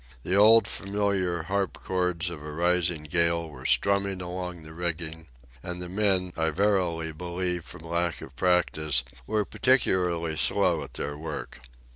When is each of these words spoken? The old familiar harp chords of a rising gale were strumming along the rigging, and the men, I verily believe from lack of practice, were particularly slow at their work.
The 0.23 0.35
old 0.35 0.67
familiar 0.67 1.43
harp 1.43 1.73
chords 1.77 2.31
of 2.31 2.43
a 2.43 2.51
rising 2.51 3.03
gale 3.03 3.47
were 3.47 3.67
strumming 3.67 4.19
along 4.19 4.63
the 4.63 4.73
rigging, 4.73 5.27
and 5.61 5.79
the 5.79 5.89
men, 5.89 6.33
I 6.35 6.49
verily 6.49 7.11
believe 7.11 7.65
from 7.65 7.81
lack 7.87 8.19
of 8.23 8.35
practice, 8.35 9.03
were 9.27 9.45
particularly 9.45 10.37
slow 10.37 10.81
at 10.83 10.95
their 10.95 11.15
work. 11.15 11.59